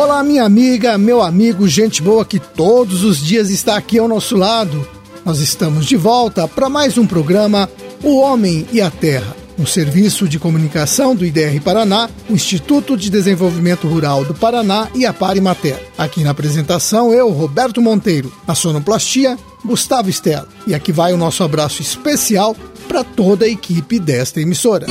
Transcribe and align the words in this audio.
Olá, 0.00 0.22
minha 0.22 0.44
amiga, 0.44 0.96
meu 0.96 1.20
amigo, 1.20 1.66
gente 1.66 2.00
boa 2.00 2.24
que 2.24 2.38
todos 2.38 3.02
os 3.02 3.18
dias 3.18 3.50
está 3.50 3.76
aqui 3.76 3.98
ao 3.98 4.06
nosso 4.06 4.36
lado. 4.36 4.86
Nós 5.24 5.40
estamos 5.40 5.86
de 5.86 5.96
volta 5.96 6.46
para 6.46 6.68
mais 6.68 6.96
um 6.96 7.04
programa 7.04 7.68
O 8.00 8.20
Homem 8.20 8.64
e 8.72 8.80
a 8.80 8.92
Terra, 8.92 9.34
um 9.58 9.66
serviço 9.66 10.28
de 10.28 10.38
comunicação 10.38 11.16
do 11.16 11.26
IDR 11.26 11.60
Paraná, 11.64 12.08
o 12.30 12.32
Instituto 12.32 12.96
de 12.96 13.10
Desenvolvimento 13.10 13.88
Rural 13.88 14.24
do 14.24 14.34
Paraná 14.34 14.86
e 14.94 15.04
a 15.04 15.12
Parimater. 15.12 15.82
Aqui 15.98 16.22
na 16.22 16.30
apresentação, 16.30 17.12
eu, 17.12 17.30
Roberto 17.30 17.82
Monteiro, 17.82 18.32
na 18.46 18.54
sonoplastia, 18.54 19.36
Gustavo 19.64 20.08
Stella. 20.10 20.46
E 20.64 20.76
aqui 20.76 20.92
vai 20.92 21.12
o 21.12 21.18
nosso 21.18 21.42
abraço 21.42 21.82
especial 21.82 22.54
para 22.86 23.02
toda 23.02 23.46
a 23.46 23.48
equipe 23.48 23.98
desta 23.98 24.40
emissora. 24.40 24.86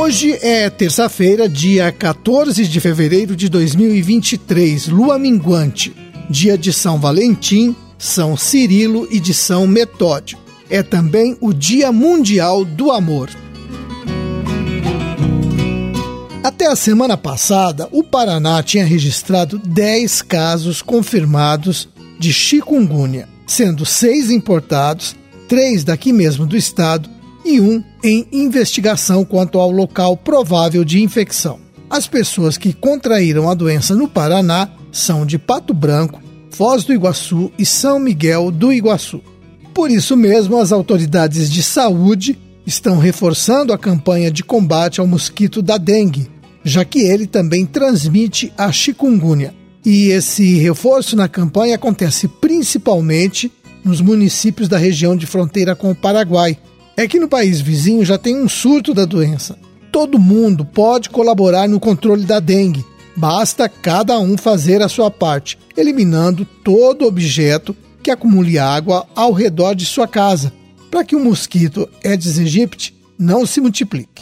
Hoje 0.00 0.38
é 0.40 0.70
terça-feira, 0.70 1.48
dia 1.48 1.90
14 1.90 2.68
de 2.68 2.80
fevereiro 2.80 3.34
de 3.34 3.48
2023, 3.48 4.86
lua 4.86 5.18
minguante, 5.18 5.92
dia 6.30 6.56
de 6.56 6.72
São 6.72 7.00
Valentim, 7.00 7.74
São 7.98 8.36
Cirilo 8.36 9.08
e 9.10 9.18
de 9.18 9.34
São 9.34 9.66
Metódio. 9.66 10.38
É 10.70 10.84
também 10.84 11.36
o 11.40 11.52
Dia 11.52 11.90
Mundial 11.90 12.64
do 12.64 12.92
Amor. 12.92 13.28
Até 16.44 16.68
a 16.68 16.76
semana 16.76 17.16
passada, 17.16 17.88
o 17.90 18.04
Paraná 18.04 18.62
tinha 18.62 18.86
registrado 18.86 19.58
10 19.58 20.22
casos 20.22 20.80
confirmados 20.80 21.88
de 22.20 22.32
chikungunya, 22.32 23.28
sendo 23.48 23.84
seis 23.84 24.30
importados, 24.30 25.16
três 25.48 25.82
daqui 25.82 26.12
mesmo 26.12 26.46
do 26.46 26.56
estado 26.56 27.10
e 27.44 27.60
um 27.60 27.82
em 28.02 28.26
investigação 28.32 29.24
quanto 29.24 29.58
ao 29.58 29.70
local 29.70 30.16
provável 30.16 30.84
de 30.84 31.02
infecção. 31.02 31.58
As 31.90 32.06
pessoas 32.06 32.58
que 32.58 32.72
contraíram 32.72 33.48
a 33.48 33.54
doença 33.54 33.94
no 33.94 34.08
Paraná 34.08 34.70
são 34.92 35.24
de 35.24 35.38
Pato 35.38 35.72
Branco, 35.72 36.20
Foz 36.50 36.84
do 36.84 36.92
Iguaçu 36.92 37.52
e 37.58 37.64
São 37.64 37.98
Miguel 37.98 38.50
do 38.50 38.72
Iguaçu. 38.72 39.22
Por 39.72 39.90
isso 39.90 40.16
mesmo, 40.16 40.58
as 40.58 40.72
autoridades 40.72 41.50
de 41.50 41.62
saúde 41.62 42.38
estão 42.66 42.98
reforçando 42.98 43.72
a 43.72 43.78
campanha 43.78 44.30
de 44.30 44.42
combate 44.42 45.00
ao 45.00 45.06
mosquito 45.06 45.62
da 45.62 45.78
dengue, 45.78 46.28
já 46.64 46.84
que 46.84 47.00
ele 47.00 47.26
também 47.26 47.64
transmite 47.64 48.52
a 48.58 48.70
chikungunya. 48.70 49.54
E 49.84 50.08
esse 50.08 50.58
reforço 50.58 51.16
na 51.16 51.28
campanha 51.28 51.76
acontece 51.76 52.28
principalmente 52.28 53.50
nos 53.84 54.00
municípios 54.00 54.68
da 54.68 54.76
região 54.76 55.16
de 55.16 55.26
fronteira 55.26 55.74
com 55.74 55.90
o 55.90 55.94
Paraguai, 55.94 56.58
é 56.98 57.06
que 57.06 57.20
no 57.20 57.28
país 57.28 57.60
vizinho 57.60 58.04
já 58.04 58.18
tem 58.18 58.36
um 58.36 58.48
surto 58.48 58.92
da 58.92 59.04
doença. 59.04 59.56
Todo 59.92 60.18
mundo 60.18 60.64
pode 60.64 61.08
colaborar 61.10 61.68
no 61.68 61.78
controle 61.78 62.24
da 62.24 62.40
dengue. 62.40 62.84
Basta 63.14 63.68
cada 63.68 64.18
um 64.18 64.36
fazer 64.36 64.82
a 64.82 64.88
sua 64.88 65.08
parte, 65.08 65.56
eliminando 65.76 66.44
todo 66.64 67.06
objeto 67.06 67.74
que 68.02 68.10
acumule 68.10 68.58
água 68.58 69.06
ao 69.14 69.32
redor 69.32 69.76
de 69.76 69.86
sua 69.86 70.08
casa, 70.08 70.52
para 70.90 71.04
que 71.04 71.14
o 71.14 71.20
mosquito 71.20 71.88
Aedes 72.04 72.36
aegypti 72.36 72.92
não 73.16 73.46
se 73.46 73.60
multiplique. 73.60 74.20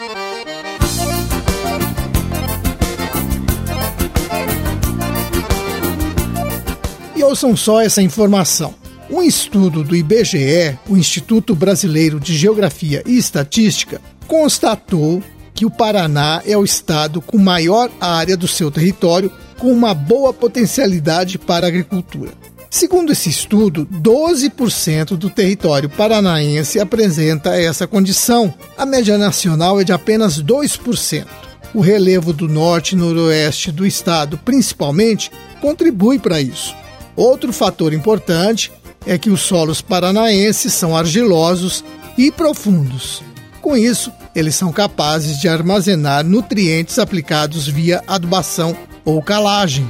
E 7.16 7.22
ouçam 7.22 7.56
só 7.56 7.80
essa 7.80 8.02
informação. 8.02 8.74
Um 9.08 9.22
estudo 9.22 9.84
do 9.84 9.94
IBGE, 9.94 10.76
o 10.88 10.96
Instituto 10.96 11.54
Brasileiro 11.54 12.18
de 12.18 12.36
Geografia 12.36 13.04
e 13.06 13.16
Estatística, 13.16 14.00
constatou 14.26 15.22
que 15.54 15.64
o 15.64 15.70
Paraná 15.70 16.42
é 16.44 16.56
o 16.56 16.64
estado 16.64 17.20
com 17.20 17.38
maior 17.38 17.88
área 18.00 18.36
do 18.36 18.48
seu 18.48 18.68
território 18.68 19.30
com 19.58 19.72
uma 19.72 19.94
boa 19.94 20.32
potencialidade 20.32 21.38
para 21.38 21.66
a 21.66 21.68
agricultura. 21.68 22.32
Segundo 22.68 23.12
esse 23.12 23.30
estudo, 23.30 23.86
12% 23.86 25.16
do 25.16 25.30
território 25.30 25.88
paranaense 25.88 26.80
apresenta 26.80 27.56
essa 27.56 27.86
condição. 27.86 28.52
A 28.76 28.84
média 28.84 29.16
nacional 29.16 29.80
é 29.80 29.84
de 29.84 29.92
apenas 29.92 30.42
2%. 30.42 31.26
O 31.72 31.80
relevo 31.80 32.32
do 32.32 32.48
norte 32.48 32.92
e 32.92 32.96
noroeste 32.96 33.70
do 33.70 33.86
estado, 33.86 34.36
principalmente, 34.36 35.30
contribui 35.60 36.18
para 36.18 36.40
isso. 36.40 36.74
Outro 37.14 37.52
fator 37.52 37.94
importante 37.94 38.70
é 39.06 39.16
que 39.16 39.30
os 39.30 39.40
solos 39.40 39.80
paranaenses 39.80 40.72
são 40.74 40.96
argilosos 40.96 41.84
e 42.18 42.30
profundos. 42.30 43.22
Com 43.62 43.76
isso, 43.76 44.12
eles 44.34 44.54
são 44.54 44.72
capazes 44.72 45.38
de 45.40 45.48
armazenar 45.48 46.24
nutrientes 46.24 46.98
aplicados 46.98 47.66
via 47.66 48.02
adubação 48.06 48.76
ou 49.04 49.22
calagem. 49.22 49.86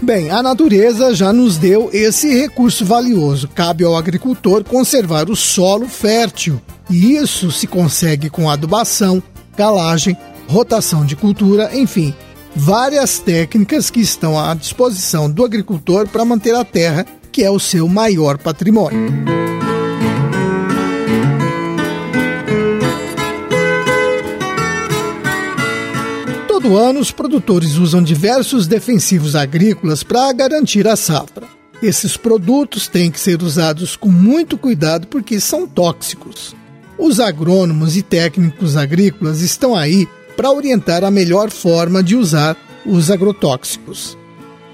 Bem, 0.00 0.30
a 0.30 0.42
natureza 0.42 1.14
já 1.14 1.32
nos 1.32 1.56
deu 1.56 1.88
esse 1.92 2.34
recurso 2.34 2.84
valioso. 2.84 3.46
Cabe 3.48 3.84
ao 3.84 3.96
agricultor 3.96 4.64
conservar 4.64 5.30
o 5.30 5.36
solo 5.36 5.86
fértil. 5.86 6.60
E 6.90 7.14
isso 7.14 7.52
se 7.52 7.66
consegue 7.66 8.28
com 8.28 8.50
adubação, 8.50 9.22
calagem, 9.56 10.16
rotação 10.48 11.04
de 11.06 11.14
cultura, 11.14 11.70
enfim, 11.72 12.12
várias 12.54 13.18
técnicas 13.18 13.90
que 13.90 14.00
estão 14.00 14.38
à 14.38 14.54
disposição 14.54 15.30
do 15.30 15.44
agricultor 15.44 16.08
para 16.08 16.24
manter 16.24 16.54
a 16.54 16.64
terra 16.64 17.06
que 17.32 17.42
é 17.42 17.50
o 17.50 17.58
seu 17.58 17.88
maior 17.88 18.36
patrimônio. 18.36 19.10
Todo 26.46 26.76
ano, 26.76 27.00
os 27.00 27.10
produtores 27.10 27.76
usam 27.76 28.02
diversos 28.02 28.68
defensivos 28.68 29.34
agrícolas 29.34 30.04
para 30.04 30.32
garantir 30.32 30.86
a 30.86 30.94
safra. 30.94 31.48
Esses 31.82 32.16
produtos 32.16 32.86
têm 32.86 33.10
que 33.10 33.18
ser 33.18 33.42
usados 33.42 33.96
com 33.96 34.08
muito 34.08 34.56
cuidado 34.56 35.08
porque 35.08 35.40
são 35.40 35.66
tóxicos. 35.66 36.54
Os 36.96 37.18
agrônomos 37.18 37.96
e 37.96 38.02
técnicos 38.02 38.76
agrícolas 38.76 39.40
estão 39.40 39.74
aí 39.74 40.06
para 40.36 40.52
orientar 40.52 41.02
a 41.02 41.10
melhor 41.10 41.50
forma 41.50 42.02
de 42.02 42.14
usar 42.14 42.56
os 42.86 43.10
agrotóxicos. 43.10 44.16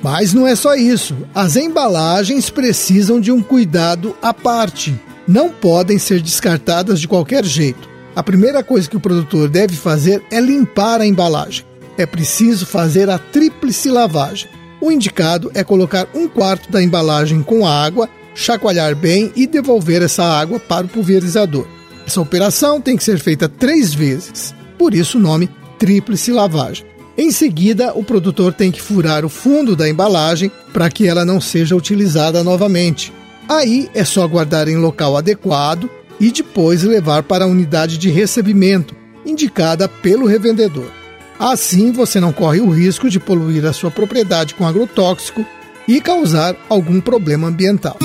Mas 0.03 0.33
não 0.33 0.47
é 0.47 0.55
só 0.55 0.75
isso. 0.75 1.17
As 1.35 1.57
embalagens 1.57 2.51
precisam 2.51 3.21
de 3.21 3.33
um 3.33 3.43
cuidado 3.43 4.17
à 4.23 4.33
parte. 4.33 4.99
Não 5.27 5.51
podem 5.51 5.99
ser 5.99 6.21
descartadas 6.21 7.01
de 7.01 7.09
qualquer 7.09 7.45
jeito. 7.45 7.89
A 8.15 8.23
primeira 8.23 8.63
coisa 8.63 8.89
que 8.89 8.97
o 8.97 9.01
produtor 9.01 9.49
deve 9.49 9.77
fazer 9.77 10.23
é 10.31 10.41
limpar 10.41 11.01
a 11.01 11.07
embalagem. 11.07 11.65
É 11.97 12.07
preciso 12.07 12.65
fazer 12.65 13.11
a 13.11 13.19
tríplice 13.19 13.89
lavagem. 13.89 14.49
O 14.81 14.93
indicado 14.93 15.51
é 15.55 15.65
colocar 15.65 16.07
um 16.15 16.29
quarto 16.29 16.71
da 16.71 16.83
embalagem 16.83 17.43
com 17.43 17.67
água, 17.67 18.09
chacoalhar 18.35 18.95
bem 18.95 19.33
e 19.35 19.47
devolver 19.47 20.03
essa 20.03 20.25
água 20.25 20.61
para 20.61 20.87
o 20.87 20.89
pulverizador. 20.89 21.67
Essa 22.07 22.21
operação 22.21 22.81
tem 22.81 22.97
que 22.97 23.05
ser 23.05 23.19
feita 23.19 23.49
três 23.49 23.93
vezes, 23.93 24.55
por 24.79 24.95
isso 24.95 25.19
o 25.19 25.21
nome 25.21 25.51
tríplice 25.79 26.33
lavagem. 26.33 26.87
Em 27.19 27.33
seguida, 27.33 27.93
o 27.97 28.05
produtor 28.05 28.53
tem 28.53 28.71
que 28.71 28.81
furar 28.81 29.25
o 29.25 29.29
fundo 29.29 29.75
da 29.75 29.89
embalagem 29.89 30.53
para 30.73 30.89
que 30.89 31.09
ela 31.09 31.25
não 31.25 31.41
seja 31.41 31.75
utilizada 31.75 32.45
novamente. 32.45 33.13
Aí 33.49 33.91
é 33.93 34.05
só 34.05 34.25
guardar 34.29 34.69
em 34.69 34.77
local 34.77 35.17
adequado 35.17 35.91
e 36.21 36.31
depois 36.31 36.85
levar 36.85 37.25
para 37.25 37.45
a 37.45 37.49
unidade 37.49 37.99
de 37.99 38.09
recebimento, 38.09 38.95
indicada 39.27 39.89
pelo 39.89 40.27
revendedor. 40.27 40.93
Assim 41.41 41.91
você 41.91 42.21
não 42.21 42.33
corre 42.33 42.61
o 42.61 42.71
risco 42.71 43.11
de 43.11 43.19
poluir 43.19 43.67
a 43.67 43.73
sua 43.73 43.91
propriedade 43.91 44.55
com 44.55 44.65
agrotóxico 44.65 45.45
e 45.89 46.01
causar 46.01 46.55
algum 46.69 47.01
problema 47.01 47.49
ambiental. 47.49 47.99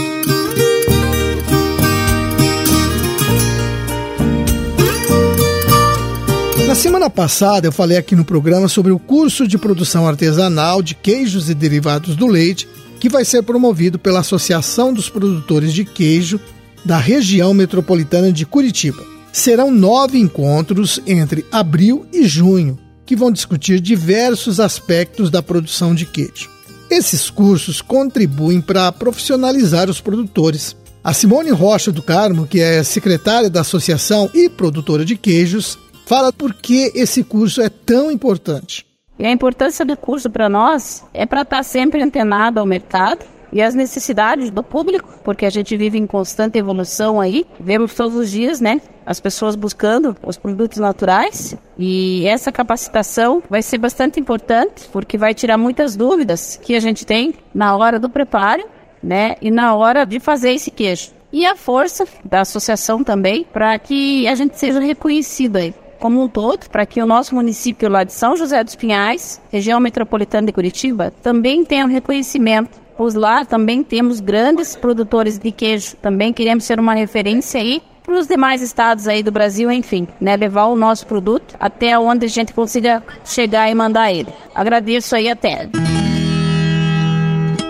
Na 6.73 6.79
semana 6.79 7.07
passada 7.07 7.67
eu 7.67 7.71
falei 7.71 7.99
aqui 7.99 8.15
no 8.15 8.25
programa 8.25 8.67
sobre 8.67 8.91
o 8.91 8.97
curso 8.97 9.47
de 9.47 9.59
produção 9.59 10.07
artesanal 10.07 10.81
de 10.81 10.95
queijos 10.95 11.47
e 11.47 11.53
derivados 11.53 12.15
do 12.15 12.25
leite 12.25 12.67
que 12.99 13.07
vai 13.07 13.23
ser 13.23 13.43
promovido 13.43 13.99
pela 13.99 14.21
Associação 14.21 14.91
dos 14.91 15.07
Produtores 15.07 15.71
de 15.71 15.85
Queijo 15.85 16.39
da 16.83 16.97
região 16.97 17.53
metropolitana 17.53 18.33
de 18.33 18.43
Curitiba. 18.43 19.03
Serão 19.31 19.69
nove 19.69 20.17
encontros 20.17 20.99
entre 21.05 21.45
abril 21.51 22.07
e 22.11 22.27
junho 22.27 22.79
que 23.05 23.15
vão 23.15 23.31
discutir 23.31 23.79
diversos 23.79 24.59
aspectos 24.59 25.29
da 25.29 25.43
produção 25.43 25.93
de 25.93 26.07
queijo. 26.07 26.49
Esses 26.89 27.29
cursos 27.29 27.83
contribuem 27.83 28.59
para 28.59 28.91
profissionalizar 28.91 29.91
os 29.91 30.01
produtores. 30.01 30.75
A 31.03 31.13
Simone 31.13 31.51
Rocha 31.51 31.91
do 31.91 32.01
Carmo, 32.01 32.47
que 32.47 32.59
é 32.59 32.81
secretária 32.81 33.47
da 33.49 33.61
associação 33.61 34.27
e 34.33 34.49
produtora 34.49 35.05
de 35.05 35.15
queijos, 35.15 35.77
Fala 36.05 36.33
por 36.33 36.53
que 36.53 36.91
esse 36.95 37.23
curso 37.23 37.61
é 37.61 37.69
tão 37.69 38.11
importante. 38.11 38.85
E 39.17 39.25
a 39.25 39.31
importância 39.31 39.85
do 39.85 39.95
curso 39.95 40.29
para 40.29 40.49
nós 40.49 41.03
é 41.13 41.25
para 41.25 41.43
estar 41.43 41.57
tá 41.57 41.63
sempre 41.63 42.01
antenado 42.01 42.59
ao 42.59 42.65
mercado, 42.65 43.25
e 43.53 43.61
as 43.61 43.75
necessidades 43.75 44.49
do 44.49 44.63
público, 44.63 45.07
porque 45.23 45.45
a 45.45 45.49
gente 45.49 45.77
vive 45.77 45.97
em 45.97 46.07
constante 46.07 46.57
evolução 46.57 47.21
aí, 47.21 47.45
vemos 47.59 47.93
todos 47.93 48.15
os 48.15 48.31
dias, 48.31 48.59
né? 48.59 48.81
As 49.05 49.19
pessoas 49.19 49.55
buscando 49.55 50.17
os 50.25 50.37
produtos 50.37 50.79
naturais 50.79 51.55
e 51.77 52.25
essa 52.25 52.51
capacitação 52.51 53.43
vai 53.47 53.61
ser 53.61 53.77
bastante 53.77 54.19
importante 54.19 54.89
porque 54.91 55.19
vai 55.19 55.35
tirar 55.35 55.57
muitas 55.57 55.95
dúvidas 55.95 56.59
que 56.63 56.75
a 56.75 56.79
gente 56.79 57.05
tem 57.05 57.35
na 57.53 57.77
hora 57.77 57.99
do 57.99 58.09
preparo, 58.09 58.63
né? 59.03 59.35
E 59.39 59.51
na 59.51 59.75
hora 59.75 60.03
de 60.03 60.19
fazer 60.19 60.53
esse 60.53 60.71
queijo. 60.71 61.11
E 61.31 61.45
a 61.45 61.55
força 61.55 62.07
da 62.25 62.41
associação 62.41 63.03
também 63.03 63.45
para 63.53 63.77
que 63.77 64.27
a 64.27 64.33
gente 64.33 64.57
seja 64.57 64.79
reconhecido 64.79 65.57
aí 65.57 65.75
como 66.03 66.21
um 66.21 66.27
todo, 66.27 66.69
para 66.69 66.85
que 66.85 67.01
o 67.01 67.05
nosso 67.05 67.33
município 67.33 67.87
lá 67.87 68.03
de 68.03 68.11
São 68.11 68.35
José 68.35 68.61
dos 68.61 68.75
Pinhais, 68.75 69.39
região 69.49 69.79
metropolitana 69.79 70.45
de 70.45 70.51
Curitiba, 70.51 71.13
também 71.23 71.63
tenha 71.63 71.85
um 71.85 71.89
reconhecimento 71.89 72.83
pois 72.97 73.15
lá 73.15 73.45
também 73.45 73.83
temos 73.83 74.19
grandes 74.19 74.75
produtores 74.75 75.39
de 75.39 75.51
queijo. 75.51 75.95
Também 76.01 76.33
queremos 76.33 76.65
ser 76.65 76.79
uma 76.79 76.93
referência 76.93 77.59
aí 77.59 77.81
para 78.03 78.19
os 78.19 78.27
demais 78.27 78.61
estados 78.61 79.07
aí 79.07 79.23
do 79.23 79.31
Brasil, 79.31 79.71
enfim, 79.71 80.05
né, 80.19 80.35
levar 80.35 80.65
o 80.65 80.75
nosso 80.75 81.07
produto 81.07 81.55
até 81.57 81.97
onde 81.97 82.25
a 82.25 82.29
gente 82.29 82.53
consiga 82.53 83.01
chegar 83.25 83.71
e 83.71 83.73
mandar 83.73 84.11
ele. 84.11 84.29
Agradeço 84.53 85.15
aí 85.15 85.29
até. 85.29 85.69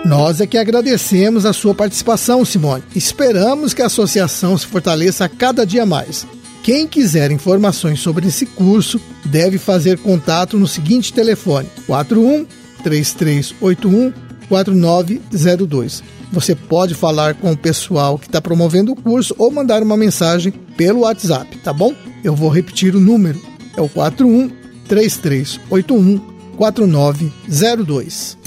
Nós 0.04 0.40
é 0.40 0.46
que 0.46 0.58
agradecemos 0.58 1.46
a 1.46 1.52
sua 1.52 1.74
participação, 1.74 2.44
Simone. 2.44 2.82
Esperamos 2.96 3.72
que 3.72 3.80
a 3.80 3.86
associação 3.86 4.58
se 4.58 4.66
fortaleça 4.66 5.28
cada 5.28 5.64
dia 5.64 5.86
mais. 5.86 6.26
Quem 6.64 6.86
quiser 6.86 7.30
informações 7.30 8.00
sobre 8.00 8.26
esse 8.26 8.46
curso 8.46 8.98
deve 9.26 9.58
fazer 9.58 9.98
contato 9.98 10.58
no 10.58 10.66
seguinte 10.66 11.12
telefone: 11.12 11.68
41 11.86 12.46
3381 12.82 14.10
4902. 14.48 16.02
Você 16.32 16.54
pode 16.54 16.94
falar 16.94 17.34
com 17.34 17.52
o 17.52 17.56
pessoal 17.56 18.18
que 18.18 18.26
está 18.26 18.40
promovendo 18.40 18.92
o 18.92 18.96
curso 18.96 19.34
ou 19.36 19.50
mandar 19.50 19.82
uma 19.82 19.94
mensagem 19.94 20.52
pelo 20.74 21.00
WhatsApp, 21.00 21.58
tá 21.58 21.70
bom? 21.70 21.94
Eu 22.24 22.34
vou 22.34 22.48
repetir 22.48 22.96
o 22.96 23.00
número: 23.00 23.38
é 23.76 23.82
o 23.82 23.88
41 23.88 24.50
3381 24.88 26.18
4902. 26.56 28.38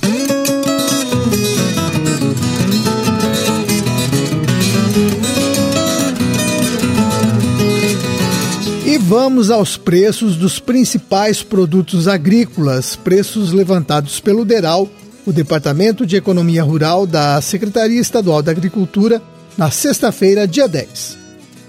Vamos 9.07 9.49
aos 9.49 9.77
preços 9.77 10.35
dos 10.35 10.59
principais 10.59 11.41
produtos 11.41 12.09
agrícolas, 12.09 12.97
preços 12.97 13.53
levantados 13.53 14.19
pelo 14.19 14.43
Deral, 14.43 14.89
o 15.25 15.31
Departamento 15.31 16.05
de 16.05 16.17
Economia 16.17 16.61
Rural 16.61 17.07
da 17.07 17.39
Secretaria 17.39 18.01
Estadual 18.01 18.41
da 18.41 18.51
Agricultura, 18.51 19.21
na 19.57 19.71
sexta-feira, 19.71 20.45
dia 20.45 20.67
10. 20.67 21.17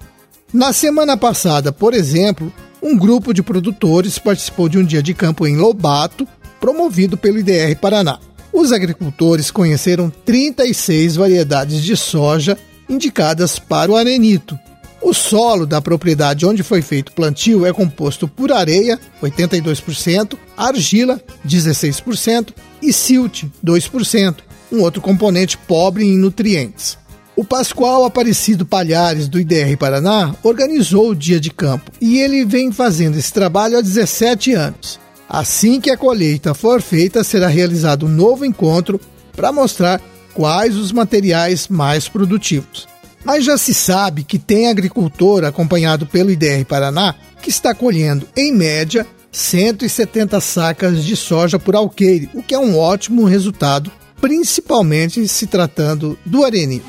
Na 0.52 0.74
semana 0.74 1.16
passada, 1.16 1.72
por 1.72 1.94
exemplo, 1.94 2.52
um 2.82 2.98
grupo 2.98 3.32
de 3.32 3.44
produtores 3.44 4.18
participou 4.18 4.68
de 4.68 4.80
um 4.80 4.84
dia 4.84 5.04
de 5.04 5.14
campo 5.14 5.46
em 5.46 5.58
Lobato, 5.58 6.28
promovido 6.60 7.16
pelo 7.16 7.38
IDR 7.38 7.78
Paraná. 7.80 8.18
Os 8.52 8.72
agricultores 8.72 9.52
conheceram 9.52 10.12
36 10.26 11.18
variedades 11.18 11.84
de 11.84 11.96
soja 11.96 12.58
indicadas 12.90 13.60
para 13.60 13.92
o 13.92 13.96
arenito, 13.96 14.58
o 15.04 15.14
solo 15.14 15.66
da 15.66 15.82
propriedade 15.82 16.46
onde 16.46 16.64
foi 16.64 16.82
feito 16.82 17.10
o 17.10 17.14
plantio 17.14 17.66
é 17.66 17.74
composto 17.74 18.28
por 18.28 18.52
areia, 18.52 19.00
82%, 19.22 20.38
argila, 20.56 21.22
16% 21.46 22.54
e 22.82 22.94
silt, 22.94 23.44
2%, 23.64 24.36
um 24.72 24.82
outro 24.82 25.02
componente 25.02 25.58
pobre 25.58 26.06
em 26.06 26.18
nutrientes. 26.18 26.98
O 27.36 27.44
Pascoal 27.44 28.06
Aparecido 28.06 28.66
Palhares, 28.66 29.28
do 29.28 29.40
IDR 29.40 29.76
Paraná, 29.78 30.36
organizou 30.44 31.10
o 31.10 31.16
dia 31.16 31.40
de 31.40 31.50
campo 31.50 31.92
e 32.00 32.20
ele 32.20 32.46
vem 32.46 32.72
fazendo 32.72 33.18
esse 33.18 33.34
trabalho 33.34 33.78
há 33.78 33.82
17 33.82 34.54
anos. 34.54 35.00
Assim 35.28 35.82
que 35.82 35.90
a 35.90 35.98
colheita 35.98 36.54
for 36.54 36.82
feita, 36.82 37.24
será 37.24 37.48
realizado 37.48 38.06
um 38.06 38.10
novo 38.10 38.46
encontro 38.46 39.02
para 39.36 39.52
mostrar 39.52 40.00
quais 40.34 40.76
os 40.76 40.92
materiais 40.92 41.68
mais 41.68 42.08
produtivos. 42.08 42.93
Mas 43.24 43.46
já 43.46 43.58
se 43.58 43.74
sabe 43.74 44.24
que 44.24 44.38
tem 44.38 44.68
agricultor 44.68 45.46
acompanhado 45.46 46.06
pelo 46.06 46.32
IDR 46.32 46.66
Paraná 46.66 47.16
que 47.42 47.50
está 47.50 47.74
colhendo, 47.74 48.28
em 48.36 48.54
média, 48.54 49.06
170 49.32 50.40
sacas 50.40 51.04
de 51.04 51.16
soja 51.16 51.58
por 51.58 51.76
alqueire, 51.76 52.30
o 52.34 52.44
que 52.44 52.54
é 52.54 52.60
um 52.60 52.78
ótimo 52.78 53.26
resultado, 53.26 53.92
principalmente 54.22 55.28
se 55.28 55.48
tratando 55.48 56.18
do 56.26 56.46
arenito. 56.46 56.86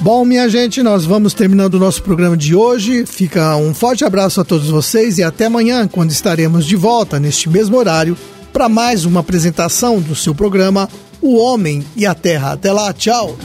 Bom, 0.00 0.24
minha 0.24 0.48
gente, 0.48 0.82
nós 0.82 1.04
vamos 1.04 1.34
terminando 1.34 1.74
o 1.74 1.78
nosso 1.78 2.02
programa 2.02 2.34
de 2.34 2.54
hoje. 2.54 3.04
Fica 3.04 3.54
um 3.56 3.74
forte 3.74 4.02
abraço 4.02 4.40
a 4.40 4.44
todos 4.44 4.70
vocês 4.70 5.18
e 5.18 5.22
até 5.22 5.44
amanhã, 5.44 5.86
quando 5.86 6.10
estaremos 6.10 6.64
de 6.64 6.74
volta 6.74 7.20
neste 7.20 7.50
mesmo 7.50 7.76
horário 7.76 8.16
para 8.52 8.68
mais 8.68 9.04
uma 9.04 9.20
apresentação 9.20 10.00
do 10.00 10.14
seu 10.14 10.34
programa 10.34 10.88
O 11.20 11.36
Homem 11.36 11.84
e 11.96 12.06
a 12.06 12.14
Terra. 12.14 12.52
Até 12.52 12.72
lá, 12.72 12.92
tchau! 12.92 13.36